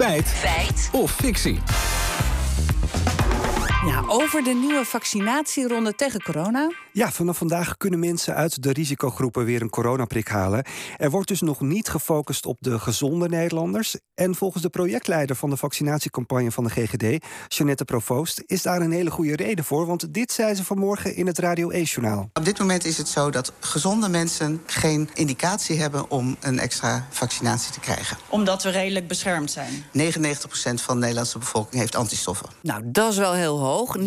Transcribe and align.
Feit. 0.00 0.26
Feit. 0.28 0.88
Of 0.92 1.10
fictie. 1.10 1.89
Over 4.12 4.44
de 4.44 4.54
nieuwe 4.54 4.84
vaccinatieronde 4.84 5.94
tegen 5.94 6.22
corona. 6.22 6.72
Ja, 6.92 7.10
vanaf 7.10 7.38
vandaag 7.38 7.76
kunnen 7.76 7.98
mensen 7.98 8.34
uit 8.34 8.62
de 8.62 8.72
risicogroepen 8.72 9.44
weer 9.44 9.62
een 9.62 9.70
coronaprik 9.70 10.28
halen. 10.28 10.64
Er 10.96 11.10
wordt 11.10 11.28
dus 11.28 11.40
nog 11.40 11.60
niet 11.60 11.88
gefocust 11.88 12.46
op 12.46 12.56
de 12.60 12.78
gezonde 12.78 13.28
Nederlanders. 13.28 13.96
En 14.14 14.34
volgens 14.34 14.62
de 14.62 14.68
projectleider 14.68 15.36
van 15.36 15.50
de 15.50 15.56
vaccinatiecampagne 15.56 16.50
van 16.52 16.64
de 16.64 16.70
GGD, 16.70 17.24
Jeanette 17.48 17.84
Provoost, 17.84 18.42
is 18.46 18.62
daar 18.62 18.80
een 18.80 18.90
hele 18.90 19.10
goede 19.10 19.36
reden 19.36 19.64
voor. 19.64 19.86
Want 19.86 20.14
dit 20.14 20.32
zei 20.32 20.54
ze 20.54 20.64
vanmorgen 20.64 21.16
in 21.16 21.26
het 21.26 21.38
Radio 21.38 21.70
1-journaal. 21.72 22.30
Op 22.32 22.44
dit 22.44 22.58
moment 22.58 22.84
is 22.84 22.98
het 22.98 23.08
zo 23.08 23.30
dat 23.30 23.52
gezonde 23.60 24.08
mensen 24.08 24.62
geen 24.66 25.10
indicatie 25.14 25.80
hebben 25.80 26.10
om 26.10 26.36
een 26.40 26.58
extra 26.58 27.06
vaccinatie 27.10 27.72
te 27.72 27.80
krijgen. 27.80 28.16
Omdat 28.28 28.62
we 28.62 28.70
redelijk 28.70 29.08
beschermd 29.08 29.50
zijn. 29.50 29.84
99% 29.92 30.02
van 30.74 30.94
de 30.94 31.00
Nederlandse 31.00 31.38
bevolking 31.38 31.80
heeft 31.80 31.96
antistoffen. 31.96 32.48
Nou, 32.62 32.82
dat 32.84 33.12
is 33.12 33.18
wel 33.18 33.32
heel 33.32 33.58
hoog. 33.58 33.96
99 33.96 33.99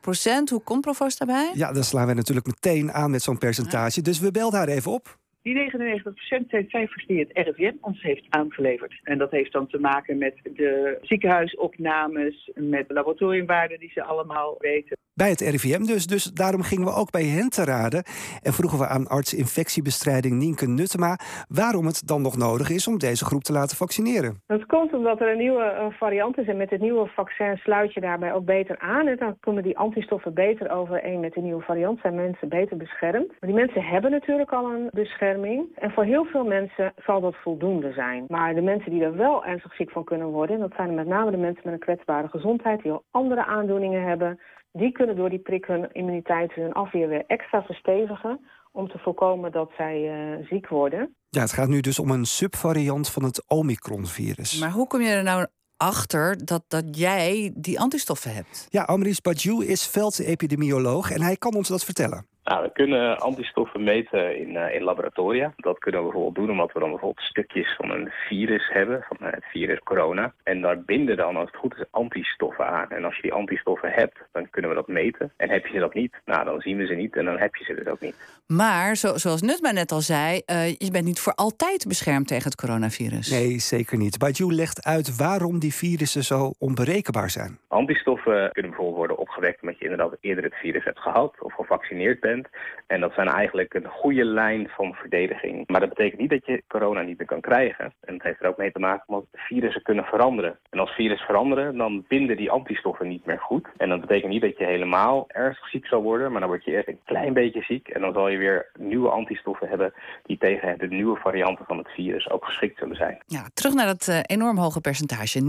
procent. 0.00 0.50
Hoe 0.50 0.62
komt 0.62 0.80
Provoost 0.80 1.18
daarbij? 1.18 1.50
Ja, 1.54 1.72
dan 1.72 1.84
slaan 1.84 2.06
wij 2.06 2.14
natuurlijk 2.14 2.46
meteen 2.46 2.92
aan 2.92 3.10
met 3.10 3.22
zo'n 3.22 3.38
percentage. 3.38 4.02
Dus 4.02 4.20
we 4.20 4.30
belden 4.30 4.58
haar 4.58 4.68
even 4.68 4.92
op. 4.92 5.16
Die 5.42 5.54
99% 5.54 6.04
zijn 6.48 6.64
cijfers 6.68 7.06
die 7.06 7.18
het 7.18 7.30
RIVM 7.32 7.74
ons 7.80 8.02
heeft 8.02 8.26
aangeleverd. 8.28 9.00
En 9.02 9.18
dat 9.18 9.30
heeft 9.30 9.52
dan 9.52 9.66
te 9.66 9.78
maken 9.78 10.18
met 10.18 10.34
de 10.42 10.98
ziekenhuisopnames, 11.02 12.50
met 12.54 12.88
de 12.88 12.94
laboratoriumwaarden 12.94 13.78
die 13.78 13.90
ze 13.94 14.02
allemaal 14.02 14.54
weten. 14.58 14.96
Bij 15.14 15.28
het 15.28 15.40
RIVM 15.40 15.84
dus. 15.84 16.06
Dus 16.06 16.24
daarom 16.24 16.62
gingen 16.62 16.84
we 16.84 16.94
ook 16.94 17.10
bij 17.10 17.24
hen 17.24 17.48
te 17.48 17.64
raden. 17.64 18.04
En 18.42 18.52
vroegen 18.52 18.78
we 18.78 18.86
aan 18.86 19.06
arts 19.06 19.34
infectiebestrijding 19.34 20.34
Nienke 20.34 20.68
Nuttema... 20.68 21.18
waarom 21.48 21.86
het 21.86 22.06
dan 22.06 22.22
nog 22.22 22.36
nodig 22.36 22.70
is 22.70 22.88
om 22.88 22.98
deze 22.98 23.24
groep 23.24 23.42
te 23.42 23.52
laten 23.52 23.76
vaccineren. 23.76 24.42
Dat 24.46 24.66
komt 24.66 24.92
omdat 24.92 25.20
er 25.20 25.30
een 25.30 25.38
nieuwe 25.38 25.64
eh, 25.64 25.86
variant 25.90 26.38
is. 26.38 26.46
En 26.46 26.56
met 26.56 26.70
het 26.70 26.80
nieuwe 26.80 27.06
vaccin 27.06 27.56
sluit 27.56 27.94
je 27.94 28.00
daarbij 28.00 28.32
ook 28.32 28.44
beter 28.44 28.78
aan. 28.78 29.06
En 29.06 29.16
dan 29.16 29.36
komen 29.40 29.62
die 29.62 29.78
antistoffen 29.78 30.34
beter 30.34 30.70
overeen 30.70 31.20
met 31.20 31.32
de 31.32 31.40
nieuwe 31.40 31.62
variant. 31.62 32.00
Zijn 32.00 32.14
mensen 32.14 32.48
beter 32.48 32.76
beschermd. 32.76 33.28
Maar 33.28 33.50
die 33.50 33.60
mensen 33.60 33.82
hebben 33.82 34.10
natuurlijk 34.10 34.52
al 34.52 34.70
een 34.70 34.88
bescherming. 34.90 35.66
En 35.74 35.90
voor 35.90 36.04
heel 36.04 36.24
veel 36.24 36.44
mensen 36.44 36.92
zal 37.04 37.20
dat 37.20 37.36
voldoende 37.42 37.92
zijn. 37.92 38.24
Maar 38.28 38.54
de 38.54 38.62
mensen 38.62 38.90
die 38.90 39.02
er 39.04 39.16
wel 39.16 39.44
ernstig 39.44 39.74
ziek 39.74 39.90
van 39.90 40.04
kunnen 40.04 40.28
worden... 40.28 40.58
dat 40.58 40.72
zijn 40.76 40.94
met 40.94 41.06
name 41.06 41.30
de 41.30 41.36
mensen 41.36 41.62
met 41.64 41.72
een 41.72 41.86
kwetsbare 41.88 42.28
gezondheid... 42.28 42.82
die 42.82 42.92
al 42.92 43.04
andere 43.10 43.44
aandoeningen 43.44 44.02
hebben 44.02 44.38
die 44.72 44.92
kunnen 44.92 45.16
door 45.16 45.30
die 45.30 45.38
prik 45.38 45.66
hun 45.66 45.92
immuniteit 45.92 46.52
en 46.52 46.62
hun 46.62 46.72
afweer 46.72 47.08
weer 47.08 47.24
extra 47.26 47.62
verstevigen 47.62 48.40
om 48.72 48.88
te 48.88 48.98
voorkomen 48.98 49.52
dat 49.52 49.70
zij 49.76 49.98
uh, 50.00 50.46
ziek 50.46 50.68
worden. 50.68 51.14
Ja, 51.28 51.40
het 51.40 51.52
gaat 51.52 51.68
nu 51.68 51.80
dus 51.80 51.98
om 51.98 52.10
een 52.10 52.24
subvariant 52.24 53.10
van 53.10 53.24
het 53.24 53.44
Omicron-virus. 53.48 54.60
Maar 54.60 54.70
hoe 54.70 54.86
kom 54.86 55.00
je 55.00 55.08
er 55.08 55.22
nou 55.22 55.46
achter 55.76 56.44
dat, 56.44 56.64
dat 56.68 56.84
jij 56.96 57.52
die 57.54 57.80
antistoffen 57.80 58.34
hebt? 58.34 58.66
Ja, 58.70 58.82
Amrish 58.82 59.18
Bajou 59.18 59.64
is 59.64 59.86
veldepidemioloog 59.86 61.10
en 61.10 61.22
hij 61.22 61.36
kan 61.36 61.54
ons 61.54 61.68
dat 61.68 61.84
vertellen. 61.84 62.26
Nou, 62.44 62.62
we 62.62 62.72
kunnen 62.72 63.18
antistoffen 63.18 63.84
meten 63.84 64.38
in, 64.38 64.50
uh, 64.54 64.74
in 64.74 64.82
laboratoria. 64.82 65.52
Dat 65.56 65.78
kunnen 65.78 66.00
we 66.00 66.06
bijvoorbeeld 66.06 66.46
doen 66.46 66.50
omdat 66.50 66.72
we 66.72 66.80
dan 66.80 66.90
bijvoorbeeld 66.90 67.26
stukjes 67.26 67.76
van 67.76 67.90
een 67.90 68.12
virus 68.28 68.68
hebben, 68.72 69.04
van 69.08 69.16
uh, 69.20 69.32
het 69.32 69.44
virus 69.44 69.78
corona. 69.78 70.34
En 70.42 70.60
daar 70.60 70.80
binden 70.80 71.16
dan, 71.16 71.36
als 71.36 71.50
het 71.50 71.60
goed 71.60 71.74
is, 71.74 71.84
antistoffen 71.90 72.66
aan. 72.66 72.90
En 72.90 73.04
als 73.04 73.16
je 73.16 73.22
die 73.22 73.32
antistoffen 73.32 73.90
hebt, 73.90 74.18
dan 74.32 74.50
kunnen 74.50 74.70
we 74.70 74.76
dat 74.76 74.88
meten. 74.88 75.32
En 75.36 75.50
heb 75.50 75.66
je 75.66 75.72
ze 75.72 75.78
dat 75.78 75.94
niet, 75.94 76.14
nou, 76.24 76.44
dan 76.44 76.60
zien 76.60 76.76
we 76.76 76.86
ze 76.86 76.94
niet 76.94 77.16
en 77.16 77.24
dan 77.24 77.38
heb 77.38 77.54
je 77.54 77.64
ze 77.64 77.74
dus 77.74 77.86
ook 77.86 78.00
niet. 78.00 78.16
Maar, 78.46 78.96
zo, 78.96 79.16
zoals 79.16 79.42
Nutma 79.42 79.70
net 79.70 79.92
al 79.92 80.00
zei, 80.00 80.42
uh, 80.46 80.68
je 80.68 80.90
bent 80.90 81.04
niet 81.04 81.20
voor 81.20 81.34
altijd 81.34 81.84
beschermd 81.88 82.28
tegen 82.28 82.44
het 82.44 82.54
coronavirus. 82.54 83.30
Nee, 83.30 83.58
zeker 83.58 83.98
niet. 83.98 84.18
Bajou 84.18 84.54
legt 84.54 84.84
uit 84.84 85.16
waarom 85.16 85.58
die 85.58 85.74
virussen 85.74 86.24
zo 86.24 86.52
onberekenbaar 86.58 87.30
zijn. 87.30 87.58
Antistoffen 87.82 88.52
kunnen 88.52 88.70
bijvoorbeeld 88.70 88.96
worden 88.96 89.18
opgewekt 89.18 89.62
omdat 89.62 89.78
je 89.78 89.84
inderdaad 89.84 90.16
eerder 90.20 90.44
het 90.44 90.54
virus 90.54 90.84
hebt 90.84 90.98
gehad 90.98 91.34
of 91.40 91.54
gevaccineerd 91.54 92.20
bent. 92.20 92.48
En 92.86 93.00
dat 93.00 93.12
zijn 93.14 93.28
eigenlijk 93.28 93.74
een 93.74 93.86
goede 93.86 94.24
lijn 94.24 94.68
van 94.68 94.94
verdediging. 94.94 95.68
Maar 95.68 95.80
dat 95.80 95.88
betekent 95.88 96.20
niet 96.20 96.30
dat 96.30 96.46
je 96.46 96.62
corona 96.68 97.00
niet 97.00 97.18
meer 97.18 97.26
kan 97.26 97.40
krijgen. 97.40 97.92
En 98.00 98.12
dat 98.16 98.22
heeft 98.22 98.40
er 98.40 98.48
ook 98.48 98.56
mee 98.56 98.72
te 98.72 98.78
maken 98.78 99.04
omdat 99.06 99.24
virussen 99.32 99.82
kunnen 99.82 100.04
veranderen. 100.04 100.58
En 100.70 100.78
als 100.78 100.90
virussen 100.90 101.26
veranderen, 101.26 101.76
dan 101.76 102.04
binden 102.08 102.36
die 102.36 102.50
antistoffen 102.50 103.08
niet 103.08 103.26
meer 103.26 103.38
goed. 103.38 103.68
En 103.76 103.88
dat 103.88 104.00
betekent 104.00 104.32
niet 104.32 104.42
dat 104.42 104.58
je 104.58 104.64
helemaal 104.64 105.24
ernstig 105.28 105.68
ziek 105.68 105.86
zal 105.86 106.02
worden. 106.02 106.30
Maar 106.30 106.40
dan 106.40 106.50
word 106.50 106.64
je 106.64 106.70
eerst 106.70 106.88
een 106.88 107.00
klein 107.04 107.32
beetje 107.32 107.62
ziek. 107.62 107.88
En 107.88 108.00
dan 108.00 108.12
zal 108.12 108.28
je 108.28 108.38
weer 108.38 108.70
nieuwe 108.78 109.08
antistoffen 109.08 109.68
hebben 109.68 109.92
die 110.22 110.38
tegen 110.38 110.78
de 110.78 110.88
nieuwe 110.88 111.16
varianten 111.16 111.64
van 111.64 111.78
het 111.78 111.88
virus 111.88 112.30
ook 112.30 112.44
geschikt 112.44 112.78
zullen 112.78 112.96
zijn. 112.96 113.18
Ja, 113.26 113.48
terug 113.54 113.74
naar 113.74 113.86
dat 113.86 114.06
uh, 114.08 114.18
enorm 114.22 114.58
hoge 114.58 114.80
percentage. 114.80 115.40
99% 115.40 115.44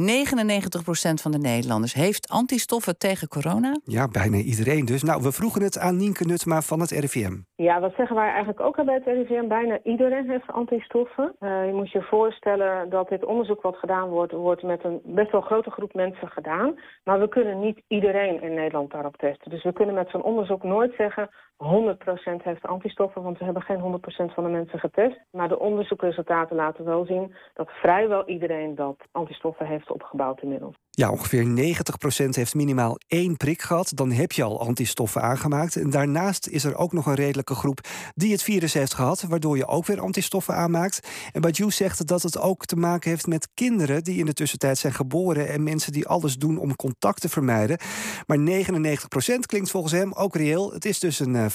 van 1.21 1.31
de 1.31 1.37
Nederlanders 1.37 1.93
heeft 1.93 2.22
antistoffen 2.29 2.97
tegen 2.97 3.27
corona. 3.27 3.79
Ja, 3.83 4.07
bijna 4.07 4.37
iedereen 4.37 4.85
dus. 4.85 5.03
Nou, 5.03 5.21
we 5.21 5.31
vroegen 5.31 5.61
het 5.61 5.79
aan 5.79 5.97
Nienke 5.97 6.25
Nutma 6.25 6.61
van 6.61 6.79
het 6.79 6.91
RIVM. 6.91 7.35
Ja, 7.55 7.79
wat 7.79 7.93
zeggen 7.97 8.15
wij 8.15 8.27
eigenlijk 8.27 8.59
ook 8.59 8.85
bij 8.85 8.93
het 8.93 9.05
RIVM? 9.05 9.47
Bijna 9.47 9.79
iedereen 9.83 10.29
heeft 10.29 10.51
antistoffen. 10.51 11.35
Uh, 11.39 11.65
je 11.65 11.73
moet 11.73 11.91
je 11.91 12.01
voorstellen 12.01 12.89
dat 12.89 13.09
dit 13.09 13.25
onderzoek 13.25 13.61
wat 13.61 13.77
gedaan 13.77 14.09
wordt... 14.09 14.31
wordt 14.31 14.63
met 14.63 14.83
een 14.83 15.01
best 15.03 15.31
wel 15.31 15.41
grote 15.41 15.71
groep 15.71 15.93
mensen 15.93 16.27
gedaan. 16.27 16.79
Maar 17.03 17.19
we 17.19 17.27
kunnen 17.27 17.59
niet 17.59 17.81
iedereen 17.87 18.41
in 18.41 18.53
Nederland 18.53 18.91
daarop 18.91 19.17
testen. 19.17 19.51
Dus 19.51 19.63
we 19.63 19.73
kunnen 19.73 19.95
met 19.95 20.09
zo'n 20.09 20.23
onderzoek 20.23 20.63
nooit 20.63 20.93
zeggen... 20.97 21.29
100% 21.57 21.65
heeft 22.43 22.65
antistoffen, 22.65 23.23
want 23.23 23.37
we 23.37 23.45
hebben 23.45 23.63
geen 23.63 23.99
100% 24.29 24.33
van 24.33 24.43
de 24.43 24.49
mensen 24.49 24.79
getest. 24.79 25.19
Maar 25.31 25.47
de 25.47 25.59
onderzoekresultaten 25.59 26.55
laten 26.55 26.85
wel 26.85 27.05
zien 27.05 27.35
dat 27.53 27.69
vrijwel 27.69 28.27
iedereen 28.27 28.75
dat 28.75 28.97
antistoffen 29.11 29.65
heeft 29.65 29.91
opgebouwd 29.91 30.41
inmiddels. 30.41 30.75
Ja, 30.95 31.09
ongeveer 31.09 31.45
90% 32.25 32.29
heeft 32.29 32.55
minimaal 32.55 32.97
één 33.07 33.37
prik 33.37 33.61
gehad. 33.61 33.91
Dan 33.95 34.11
heb 34.11 34.31
je 34.31 34.43
al 34.43 34.59
antistoffen 34.59 35.21
aangemaakt. 35.21 35.75
En 35.75 35.89
daarnaast 35.89 36.47
is 36.47 36.63
er 36.63 36.75
ook 36.75 36.93
nog 36.93 37.05
een 37.05 37.15
redelijke 37.15 37.55
groep 37.55 37.79
die 38.15 38.31
het 38.31 38.43
virus 38.43 38.73
heeft 38.73 38.93
gehad, 38.93 39.21
waardoor 39.21 39.57
je 39.57 39.67
ook 39.67 39.85
weer 39.85 40.01
antistoffen 40.01 40.55
aanmaakt. 40.55 41.07
En 41.31 41.41
Bajou 41.41 41.71
zegt 41.71 42.07
dat 42.07 42.23
het 42.23 42.39
ook 42.39 42.65
te 42.65 42.75
maken 42.75 43.09
heeft 43.09 43.27
met 43.27 43.47
kinderen 43.53 44.03
die 44.03 44.17
in 44.17 44.25
de 44.25 44.33
tussentijd 44.33 44.77
zijn 44.77 44.93
geboren 44.93 45.49
en 45.49 45.63
mensen 45.63 45.91
die 45.91 46.07
alles 46.07 46.37
doen 46.37 46.57
om 46.57 46.75
contact 46.75 47.21
te 47.21 47.29
vermijden. 47.29 47.77
Maar 48.27 48.37
99% 48.37 48.41
klinkt 49.45 49.71
volgens 49.71 49.93
hem 49.93 50.13
ook 50.13 50.35
reëel. 50.35 50.73
Het 50.73 50.85
is 50.85 50.99
dus 50.99 51.19
een 51.19 51.51